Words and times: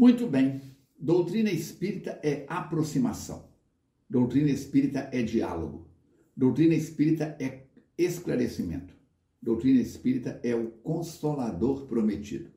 Muito 0.00 0.26
bem. 0.26 0.62
Doutrina 0.98 1.50
espírita 1.50 2.18
é 2.22 2.46
aproximação. 2.48 3.44
Doutrina 4.08 4.48
espírita 4.48 5.10
é 5.12 5.20
diálogo. 5.20 5.88
Doutrina 6.34 6.72
espírita 6.72 7.36
é 7.38 7.64
esclarecimento. 7.98 8.94
Doutrina 9.42 9.78
espírita 9.78 10.40
é 10.42 10.54
o 10.54 10.68
consolador 10.82 11.84
prometido. 11.84 12.48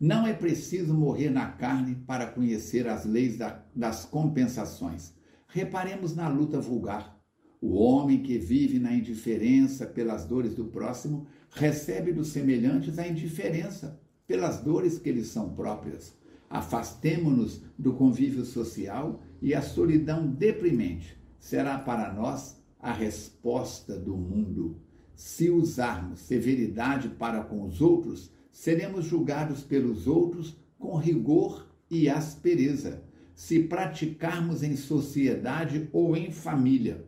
Não 0.00 0.26
é 0.26 0.32
preciso 0.32 0.92
morrer 0.92 1.30
na 1.30 1.46
carne 1.46 1.94
para 2.06 2.26
conhecer 2.26 2.88
as 2.88 3.04
leis 3.04 3.38
das 3.74 4.04
compensações. 4.04 5.14
Reparemos 5.46 6.14
na 6.14 6.28
luta 6.28 6.60
vulgar. 6.60 7.16
O 7.60 7.76
homem 7.76 8.22
que 8.22 8.36
vive 8.36 8.78
na 8.78 8.92
indiferença 8.92 9.86
pelas 9.86 10.26
dores 10.26 10.54
do 10.54 10.66
próximo 10.66 11.26
recebe 11.50 12.12
dos 12.12 12.28
semelhantes 12.28 12.98
a 12.98 13.06
indiferença 13.06 13.98
pelas 14.26 14.60
dores 14.60 14.98
que 14.98 15.12
lhes 15.12 15.28
são 15.28 15.54
próprias. 15.54 16.14
Afastemo-nos 16.50 17.62
do 17.78 17.94
convívio 17.94 18.44
social 18.44 19.22
e 19.40 19.54
a 19.54 19.62
solidão 19.62 20.26
deprimente 20.26 21.16
será 21.38 21.78
para 21.78 22.12
nós 22.12 22.60
a 22.78 22.92
resposta 22.92 23.98
do 23.98 24.16
mundo. 24.16 24.83
Se 25.14 25.50
usarmos 25.50 26.20
severidade 26.20 27.08
para 27.08 27.42
com 27.42 27.62
os 27.64 27.80
outros, 27.80 28.30
seremos 28.50 29.04
julgados 29.04 29.62
pelos 29.62 30.06
outros 30.06 30.56
com 30.78 30.96
rigor 30.96 31.66
e 31.90 32.08
aspereza, 32.08 33.02
se 33.34 33.60
praticarmos 33.60 34.62
em 34.62 34.76
sociedade 34.76 35.88
ou 35.92 36.16
em 36.16 36.30
família. 36.30 37.04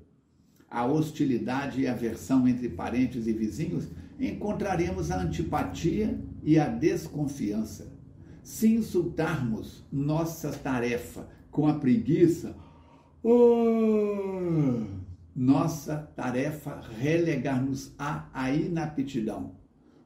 A 0.68 0.84
hostilidade 0.84 1.80
e 1.80 1.86
aversão 1.86 2.46
entre 2.48 2.68
parentes 2.68 3.26
e 3.26 3.32
vizinhos 3.32 3.88
encontraremos 4.18 5.10
a 5.10 5.20
antipatia 5.20 6.18
e 6.42 6.58
a 6.58 6.68
desconfiança. 6.68 7.92
Se 8.42 8.68
insultarmos 8.68 9.84
nossa 9.92 10.50
tarefa 10.52 11.28
com 11.50 11.66
a 11.66 11.74
preguiça, 11.74 12.56
oh, 13.22 14.84
nossa 15.36 15.98
tarefa 16.16 16.80
relegar-nos 16.98 17.94
à 17.98 18.50
inaptidão. 18.50 19.54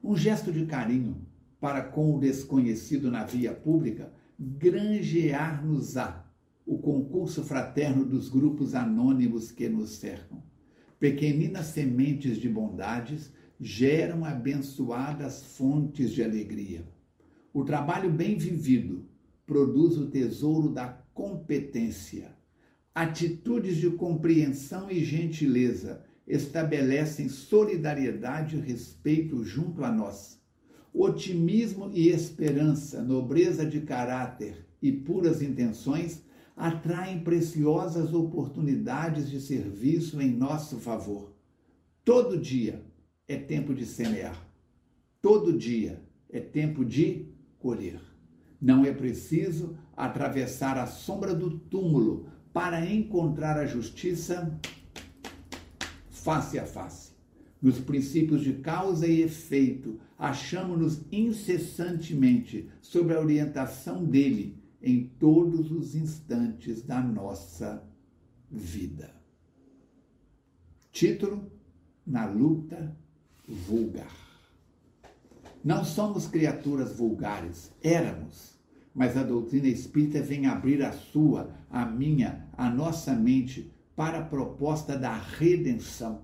Um 0.03 0.13
gesto 0.13 0.51
de 0.51 0.65
carinho 0.65 1.25
para 1.57 1.81
com 1.81 2.13
o 2.13 2.19
desconhecido 2.19 3.09
na 3.09 3.23
via 3.23 3.53
pública 3.53 4.11
granjear-nos-á 4.37 6.25
o 6.65 6.77
concurso 6.79 7.43
fraterno 7.45 8.03
dos 8.03 8.27
grupos 8.27 8.75
anônimos 8.75 9.51
que 9.51 9.69
nos 9.69 9.91
cercam. 9.91 10.43
Pequeninas 10.99 11.67
sementes 11.67 12.37
de 12.37 12.49
bondades 12.49 13.31
geram 13.57 14.25
abençoadas 14.25 15.43
fontes 15.55 16.11
de 16.11 16.21
alegria. 16.21 16.85
O 17.53 17.63
trabalho 17.63 18.11
bem 18.11 18.37
vivido 18.37 19.07
produz 19.45 19.97
o 19.97 20.07
tesouro 20.07 20.69
da 20.69 20.87
competência 21.13 22.40
Atitudes 22.93 23.77
de 23.77 23.89
compreensão 23.91 24.91
e 24.91 25.01
gentileza 25.03 26.03
estabelecem 26.27 27.29
solidariedade 27.29 28.57
e 28.57 28.59
respeito 28.59 29.45
junto 29.45 29.83
a 29.85 29.91
nós. 29.91 30.41
Otimismo 30.93 31.89
e 31.93 32.09
esperança, 32.09 33.01
nobreza 33.01 33.65
de 33.65 33.79
caráter 33.79 34.67
e 34.81 34.91
puras 34.91 35.41
intenções 35.41 36.21
atraem 36.55 37.23
preciosas 37.23 38.13
oportunidades 38.13 39.29
de 39.29 39.39
serviço 39.39 40.21
em 40.21 40.29
nosso 40.29 40.75
favor. 40.75 41.33
Todo 42.03 42.37
dia 42.37 42.83
é 43.25 43.37
tempo 43.37 43.73
de 43.73 43.85
semear. 43.85 44.37
Todo 45.21 45.57
dia 45.57 46.03
é 46.29 46.41
tempo 46.41 46.83
de 46.83 47.25
colher. 47.57 48.01
Não 48.59 48.83
é 48.83 48.91
preciso 48.91 49.77
atravessar 49.95 50.77
a 50.77 50.85
sombra 50.85 51.33
do 51.33 51.57
túmulo 51.57 52.30
para 52.53 52.85
encontrar 52.85 53.57
a 53.57 53.65
justiça 53.65 54.59
face 56.09 56.59
a 56.59 56.65
face. 56.65 57.11
Nos 57.61 57.79
princípios 57.79 58.41
de 58.41 58.53
causa 58.53 59.07
e 59.07 59.21
efeito, 59.21 59.99
achamos-nos 60.17 61.01
incessantemente 61.11 62.67
sob 62.81 63.13
a 63.13 63.19
orientação 63.19 64.03
dele 64.03 64.57
em 64.81 65.05
todos 65.19 65.71
os 65.71 65.95
instantes 65.95 66.81
da 66.81 66.99
nossa 66.99 67.83
vida. 68.49 69.13
Título: 70.91 71.51
Na 72.05 72.25
luta 72.25 72.95
vulgar. 73.47 74.15
Não 75.63 75.85
somos 75.85 76.25
criaturas 76.25 76.95
vulgares, 76.95 77.71
éramos 77.83 78.59
mas 78.93 79.15
a 79.15 79.23
doutrina 79.23 79.67
espírita 79.67 80.21
vem 80.21 80.45
abrir 80.45 80.83
a 80.83 80.91
sua, 80.91 81.51
a 81.69 81.85
minha, 81.85 82.47
a 82.53 82.69
nossa 82.69 83.13
mente 83.13 83.71
para 83.95 84.19
a 84.19 84.25
proposta 84.25 84.97
da 84.97 85.15
redenção, 85.15 86.21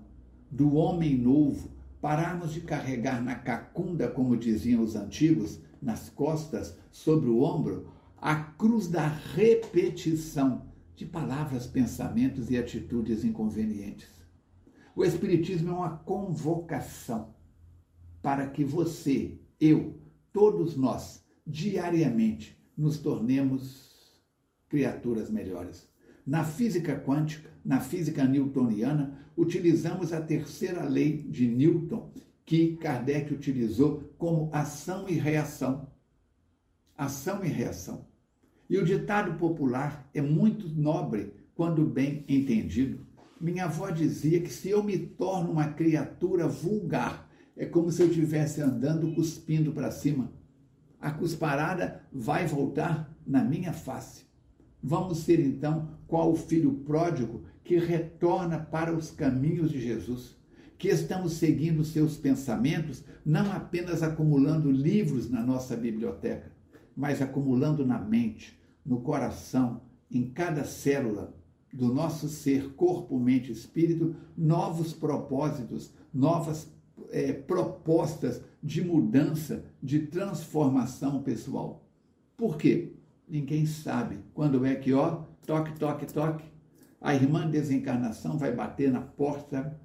do 0.50 0.74
homem 0.74 1.16
novo, 1.16 1.70
pararmos 2.00 2.52
de 2.52 2.60
carregar 2.60 3.22
na 3.22 3.34
cacunda, 3.34 4.08
como 4.08 4.36
diziam 4.36 4.82
os 4.82 4.96
antigos, 4.96 5.60
nas 5.80 6.08
costas, 6.08 6.76
sobre 6.90 7.28
o 7.28 7.42
ombro, 7.42 7.88
a 8.16 8.34
cruz 8.34 8.88
da 8.88 9.06
repetição 9.06 10.66
de 10.96 11.06
palavras, 11.06 11.66
pensamentos 11.66 12.50
e 12.50 12.56
atitudes 12.56 13.24
inconvenientes. 13.24 14.08
O 14.94 15.04
Espiritismo 15.04 15.70
é 15.70 15.74
uma 15.74 15.96
convocação 15.98 17.34
para 18.20 18.48
que 18.48 18.64
você, 18.64 19.38
eu, 19.60 19.96
todos 20.32 20.76
nós, 20.76 21.24
diariamente, 21.46 22.57
nos 22.78 22.96
tornemos 22.98 24.22
criaturas 24.68 25.28
melhores. 25.28 25.88
Na 26.24 26.44
física 26.44 26.96
quântica, 26.96 27.50
na 27.64 27.80
física 27.80 28.24
newtoniana, 28.24 29.18
utilizamos 29.36 30.12
a 30.12 30.20
terceira 30.20 30.84
lei 30.84 31.22
de 31.22 31.48
Newton, 31.48 32.12
que 32.46 32.76
Kardec 32.76 33.34
utilizou 33.34 34.14
como 34.16 34.48
ação 34.52 35.08
e 35.08 35.14
reação. 35.14 35.90
Ação 36.96 37.44
e 37.44 37.48
reação. 37.48 38.06
E 38.70 38.78
o 38.78 38.84
ditado 38.84 39.36
popular 39.38 40.08
é 40.14 40.22
muito 40.22 40.68
nobre 40.68 41.32
quando 41.54 41.84
bem 41.84 42.24
entendido. 42.28 43.06
Minha 43.40 43.64
avó 43.64 43.90
dizia 43.90 44.40
que 44.40 44.50
se 44.50 44.68
eu 44.68 44.82
me 44.82 44.98
torno 44.98 45.50
uma 45.50 45.72
criatura 45.72 46.46
vulgar, 46.46 47.28
é 47.56 47.64
como 47.66 47.90
se 47.90 48.02
eu 48.02 48.08
estivesse 48.08 48.60
andando 48.60 49.14
cuspindo 49.14 49.72
para 49.72 49.90
cima 49.90 50.37
a 51.00 51.10
cusparada 51.10 52.02
vai 52.12 52.46
voltar 52.46 53.14
na 53.26 53.42
minha 53.42 53.72
face. 53.72 54.26
Vamos 54.82 55.18
ser 55.18 55.40
então 55.40 55.90
qual 56.06 56.32
o 56.32 56.36
filho 56.36 56.72
pródigo 56.84 57.44
que 57.64 57.78
retorna 57.78 58.58
para 58.58 58.94
os 58.94 59.10
caminhos 59.10 59.70
de 59.70 59.80
Jesus, 59.80 60.36
que 60.78 60.88
estamos 60.88 61.34
seguindo 61.34 61.84
seus 61.84 62.16
pensamentos, 62.16 63.04
não 63.24 63.52
apenas 63.52 64.02
acumulando 64.02 64.70
livros 64.70 65.28
na 65.28 65.42
nossa 65.42 65.76
biblioteca, 65.76 66.52
mas 66.96 67.20
acumulando 67.20 67.84
na 67.84 67.98
mente, 67.98 68.58
no 68.86 69.00
coração, 69.00 69.82
em 70.10 70.30
cada 70.30 70.64
célula 70.64 71.34
do 71.72 71.92
nosso 71.92 72.28
ser, 72.28 72.72
corpo, 72.74 73.18
mente 73.18 73.50
e 73.50 73.52
espírito, 73.52 74.16
novos 74.36 74.92
propósitos, 74.94 75.92
novas 76.12 76.72
é, 77.10 77.32
propostas 77.32 78.42
de 78.62 78.82
mudança, 78.82 79.64
de 79.82 80.00
transformação 80.00 81.22
pessoal. 81.22 81.84
Por 82.36 82.56
quê? 82.56 82.92
Ninguém 83.28 83.66
sabe 83.66 84.18
quando 84.34 84.64
é 84.64 84.74
que, 84.74 84.92
ó, 84.92 85.22
toque, 85.46 85.78
toque, 85.78 86.06
toque, 86.06 86.44
a 87.00 87.14
irmã 87.14 87.48
desencarnação 87.48 88.38
vai 88.38 88.52
bater 88.52 88.90
na 88.90 89.00
porta 89.00 89.78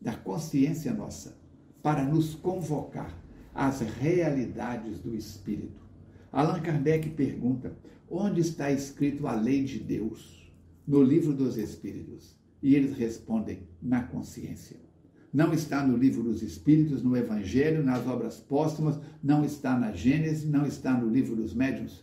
da 0.00 0.14
consciência 0.14 0.94
nossa 0.94 1.36
para 1.82 2.04
nos 2.04 2.34
convocar 2.34 3.14
às 3.54 3.80
realidades 3.80 5.00
do 5.00 5.14
Espírito. 5.14 5.82
Allan 6.30 6.60
Kardec 6.60 7.10
pergunta: 7.10 7.76
onde 8.10 8.40
está 8.40 8.70
escrito 8.70 9.26
a 9.26 9.34
lei 9.34 9.64
de 9.64 9.78
Deus? 9.78 10.52
No 10.86 11.02
livro 11.02 11.34
dos 11.34 11.56
Espíritos. 11.56 12.38
E 12.62 12.74
eles 12.74 12.96
respondem: 12.96 13.68
na 13.80 14.02
consciência. 14.02 14.87
Não 15.32 15.52
está 15.52 15.86
no 15.86 15.96
livro 15.96 16.22
dos 16.22 16.42
Espíritos, 16.42 17.02
no 17.02 17.16
Evangelho, 17.16 17.82
nas 17.82 18.06
obras 18.06 18.36
póstumas, 18.36 18.98
não 19.22 19.44
está 19.44 19.78
na 19.78 19.92
Gênesis, 19.92 20.48
não 20.48 20.64
está 20.64 20.92
no 20.92 21.08
livro 21.08 21.36
dos 21.36 21.52
Médiuns, 21.52 22.02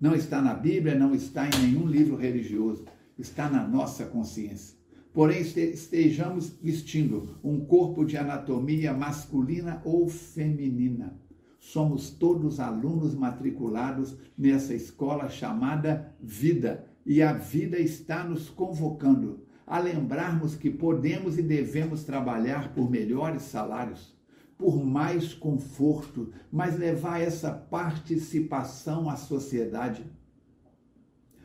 não 0.00 0.14
está 0.14 0.42
na 0.42 0.52
Bíblia, 0.52 0.94
não 0.94 1.14
está 1.14 1.48
em 1.48 1.62
nenhum 1.62 1.86
livro 1.86 2.16
religioso, 2.16 2.84
está 3.16 3.48
na 3.48 3.66
nossa 3.66 4.04
consciência. 4.06 4.76
Porém, 5.12 5.40
estejamos 5.40 6.50
vestindo 6.60 7.38
um 7.42 7.64
corpo 7.64 8.04
de 8.04 8.18
anatomia 8.18 8.92
masculina 8.92 9.80
ou 9.84 10.08
feminina. 10.08 11.18
Somos 11.58 12.10
todos 12.10 12.60
alunos 12.60 13.14
matriculados 13.14 14.14
nessa 14.36 14.74
escola 14.74 15.28
chamada 15.28 16.14
vida, 16.20 16.84
e 17.06 17.22
a 17.22 17.32
vida 17.32 17.78
está 17.78 18.24
nos 18.24 18.50
convocando 18.50 19.45
a 19.66 19.80
lembrarmos 19.80 20.54
que 20.54 20.70
podemos 20.70 21.36
e 21.36 21.42
devemos 21.42 22.04
trabalhar 22.04 22.72
por 22.72 22.88
melhores 22.88 23.42
salários, 23.42 24.16
por 24.56 24.82
mais 24.84 25.34
conforto, 25.34 26.32
mas 26.52 26.78
levar 26.78 27.20
essa 27.20 27.50
participação 27.50 29.10
à 29.10 29.16
sociedade. 29.16 30.04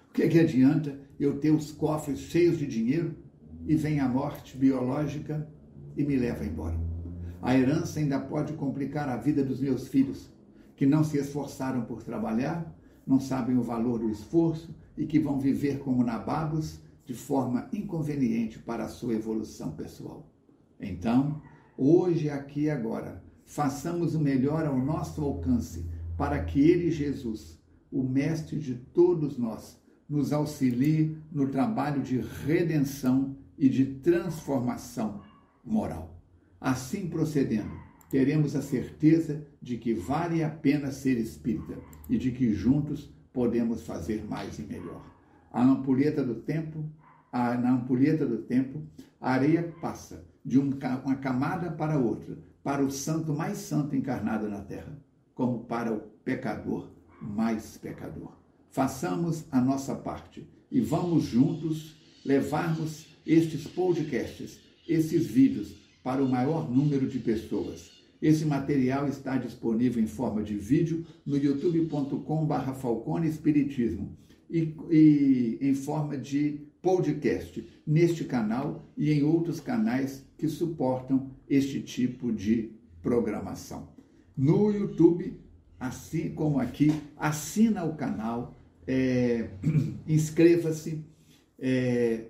O 0.10 0.14
que, 0.14 0.24
é 0.24 0.28
que 0.28 0.40
adianta 0.40 1.00
eu 1.20 1.40
ter 1.40 1.52
os 1.52 1.72
cofres 1.72 2.20
cheios 2.20 2.58
de 2.58 2.68
dinheiro 2.68 3.16
e 3.68 3.76
vem 3.76 4.00
a 4.00 4.08
morte 4.08 4.56
biológica 4.56 5.48
e 5.98 6.04
me 6.04 6.16
leva 6.16 6.46
embora? 6.46 6.80
A 7.42 7.58
herança 7.58 8.00
ainda 8.00 8.20
pode 8.20 8.54
complicar 8.54 9.10
a 9.10 9.18
vida 9.18 9.44
dos 9.44 9.60
meus 9.60 9.88
filhos, 9.88 10.30
que 10.76 10.86
não 10.86 11.04
se 11.04 11.18
esforçaram 11.18 11.86
por 11.86 12.04
trabalhar, 12.04 12.72
não 13.06 13.20
sabem 13.20 13.58
o 13.58 13.64
valor 13.64 14.00
do 14.00 14.10
esforço 14.10 14.76
e 14.96 15.06
que 15.06 15.20
vão 15.20 15.40
viver 15.40 15.80
como 15.80 16.04
nababos 16.04 16.80
de 17.12 17.18
forma 17.18 17.68
inconveniente 17.74 18.58
para 18.58 18.86
a 18.86 18.88
sua 18.88 19.14
evolução 19.14 19.72
pessoal. 19.72 20.32
Então, 20.80 21.42
hoje, 21.78 22.30
aqui 22.30 22.62
e 22.62 22.70
agora, 22.70 23.22
façamos 23.44 24.16
o 24.16 24.20
melhor 24.20 24.66
ao 24.66 24.80
nosso 24.80 25.22
alcance 25.22 25.86
para 26.18 26.42
que 26.42 26.62
Ele, 26.62 26.90
Jesus, 26.90 27.60
o 27.92 28.02
Mestre 28.02 28.58
de 28.60 28.76
todos 28.76 29.38
nós, 29.38 29.78
nos 30.08 30.32
auxilie 30.32 31.18
no 31.30 31.50
trabalho 31.50 32.02
de 32.02 32.18
redenção 32.46 33.36
e 33.58 33.68
de 33.68 33.86
transformação 33.86 35.22
moral. 35.66 36.18
Assim 36.62 37.10
procedendo, 37.10 37.72
teremos 38.10 38.56
a 38.56 38.62
certeza 38.62 39.46
de 39.62 39.78
que 39.78 39.94
vale 39.94 40.44
a 40.44 40.50
pena 40.50 40.92
ser 40.92 41.18
espírita 41.18 41.78
e 42.10 42.18
de 42.18 42.32
que 42.32 42.54
juntos 42.54 43.14
podemos 43.34 43.82
fazer 43.86 44.24
mais 44.24 44.60
e 44.60 44.62
melhor. 44.62 45.12
A 45.52 45.62
ampulheta 45.62 46.24
do 46.24 46.36
tempo, 46.36 46.90
a, 47.32 47.56
na 47.56 47.74
ampulheta 47.74 48.26
do 48.26 48.40
tempo, 48.40 48.82
a 49.20 49.32
areia 49.32 49.74
passa 49.82 50.26
de 50.44 50.60
um, 50.60 50.72
uma 51.06 51.16
camada 51.16 51.72
para 51.72 51.98
outra, 51.98 52.38
para 52.64 52.84
o 52.84 52.92
santo 52.92 53.34
mais 53.34 53.58
santo 53.58 53.96
encarnado 53.96 54.50
na 54.50 54.62
terra, 54.62 54.98
como 55.34 55.66
para 55.66 55.94
o 55.94 56.00
pecador 56.24 56.92
mais 57.22 57.78
pecador. 57.78 58.34
Façamos 58.72 59.46
a 59.52 59.62
nossa 59.62 59.94
parte 59.94 60.48
e 60.72 60.82
vamos 60.82 61.26
juntos 61.26 61.96
levarmos 62.26 63.08
estes 63.26 63.68
podcasts, 63.68 64.60
esses 64.88 65.28
vídeos 65.28 65.76
para 66.04 66.24
o 66.24 66.30
maior 66.30 66.70
número 66.70 67.08
de 67.08 67.20
pessoas. 67.20 67.92
Esse 68.22 68.46
material 68.46 69.08
está 69.08 69.38
disponível 69.38 70.02
em 70.02 70.08
forma 70.08 70.44
de 70.44 70.56
vídeo 70.56 71.06
no 71.26 71.38
youtube.com.br 71.38 72.74
Falcone 72.74 73.28
Espiritismo 73.28 74.18
e, 74.50 74.76
e 74.90 75.58
em 75.62 75.74
forma 75.74 76.18
de 76.18 76.68
podcast 76.82 77.68
neste 77.86 78.24
canal 78.24 78.92
e 78.98 79.12
em 79.12 79.24
outros 79.24 79.60
canais 79.60 80.26
que 80.38 80.48
suportam 80.48 81.32
este 81.48 81.82
tipo 81.82 82.32
de 82.32 82.72
programação. 83.02 83.90
No 84.36 84.72
YouTube, 84.72 85.40
assim 85.80 86.34
como 86.34 86.60
aqui, 86.60 86.92
assina 87.18 87.84
o 87.84 87.96
canal, 87.96 88.56
é, 88.88 89.50
inscreva-se, 90.08 91.06
é, 91.60 92.26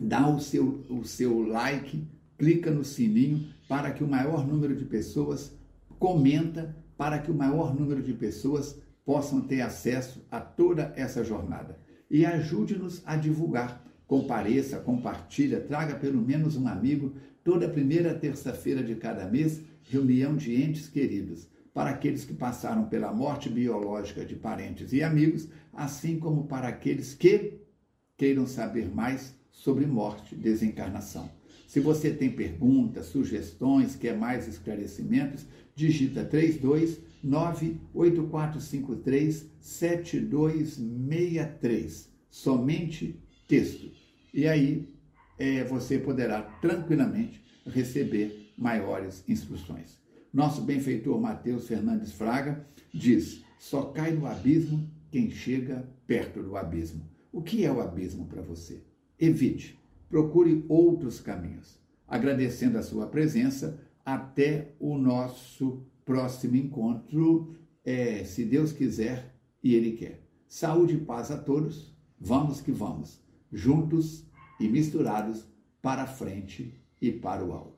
dá 0.00 0.28
o 0.28 0.40
seu, 0.40 0.84
o 0.88 1.04
seu 1.04 1.40
like, 1.46 2.06
clica 2.38 2.70
no 2.70 2.84
sininho 2.84 3.48
para 3.68 3.90
que 3.90 4.04
o 4.04 4.08
maior 4.08 4.46
número 4.46 4.74
de 4.74 4.84
pessoas 4.84 5.52
comenta, 5.98 6.76
para 6.96 7.18
que 7.18 7.30
o 7.30 7.34
maior 7.34 7.74
número 7.74 8.02
de 8.02 8.12
pessoas 8.12 8.80
possam 9.04 9.40
ter 9.40 9.60
acesso 9.60 10.24
a 10.30 10.40
toda 10.40 10.92
essa 10.96 11.22
jornada. 11.22 11.78
E 12.10 12.24
ajude-nos 12.24 13.02
a 13.04 13.16
divulgar. 13.16 13.84
Compareça, 14.06 14.78
compartilha, 14.78 15.60
traga 15.60 15.96
pelo 15.96 16.22
menos 16.22 16.56
um 16.56 16.68
amigo 16.68 17.14
toda 17.42 17.68
primeira 17.68 18.14
terça-feira 18.14 18.82
de 18.82 18.94
cada 18.94 19.26
mês, 19.28 19.60
reunião 19.82 20.36
de 20.36 20.60
entes 20.60 20.88
queridos, 20.88 21.48
para 21.74 21.90
aqueles 21.90 22.24
que 22.24 22.34
passaram 22.34 22.86
pela 22.86 23.12
morte 23.12 23.48
biológica 23.48 24.24
de 24.24 24.34
parentes 24.34 24.92
e 24.92 25.02
amigos, 25.02 25.48
assim 25.72 26.18
como 26.18 26.44
para 26.44 26.68
aqueles 26.68 27.14
que 27.14 27.54
queiram 28.16 28.46
saber 28.46 28.88
mais 28.94 29.34
sobre 29.50 29.86
morte 29.86 30.34
e 30.34 30.38
desencarnação. 30.38 31.30
Se 31.66 31.80
você 31.80 32.10
tem 32.10 32.30
perguntas, 32.30 33.06
sugestões, 33.06 33.96
quer 33.96 34.16
mais 34.16 34.46
esclarecimentos, 34.46 35.44
digita 35.74 36.24
32 36.24 36.98
98453 37.26 39.50
7263. 39.60 42.08
Somente 42.30 43.20
texto. 43.48 43.90
E 44.32 44.46
aí 44.46 44.88
é, 45.38 45.64
você 45.64 45.98
poderá 45.98 46.40
tranquilamente 46.42 47.44
receber 47.66 48.54
maiores 48.56 49.22
instruções. 49.28 49.98
Nosso 50.32 50.62
benfeitor 50.62 51.20
Mateus 51.20 51.68
Fernandes 51.68 52.12
Fraga 52.12 52.66
diz: 52.92 53.44
só 53.58 53.86
cai 53.86 54.12
no 54.12 54.26
abismo 54.26 54.88
quem 55.10 55.30
chega 55.30 55.88
perto 56.06 56.42
do 56.42 56.56
abismo. 56.56 57.02
O 57.32 57.42
que 57.42 57.64
é 57.64 57.72
o 57.72 57.80
abismo 57.80 58.26
para 58.26 58.42
você? 58.42 58.82
Evite 59.18 59.78
procure 60.08 60.64
outros 60.68 61.20
caminhos. 61.20 61.78
Agradecendo 62.06 62.78
a 62.78 62.82
sua 62.82 63.06
presença, 63.06 63.80
até 64.04 64.72
o 64.78 64.96
nosso 64.96 65.84
próximo 66.06 66.56
encontro, 66.56 67.56
é, 67.84 68.24
se 68.24 68.44
Deus 68.44 68.72
quiser 68.72 69.34
e 69.62 69.74
Ele 69.74 69.92
quer. 69.92 70.24
Saúde 70.48 70.94
e 70.94 71.00
paz 71.00 71.30
a 71.30 71.36
todos. 71.36 71.94
Vamos 72.18 72.62
que 72.62 72.72
vamos, 72.72 73.20
juntos 73.52 74.24
e 74.58 74.66
misturados 74.66 75.46
para 75.82 76.06
frente 76.06 76.80
e 77.02 77.12
para 77.12 77.44
o 77.44 77.52
alto. 77.52 77.75